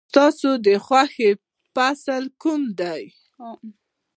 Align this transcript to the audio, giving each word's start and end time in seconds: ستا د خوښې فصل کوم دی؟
ستا 0.09 0.51
د 0.65 0.67
خوښې 0.85 1.29
فصل 1.73 2.23
کوم 2.41 2.61
دی؟ 2.79 3.03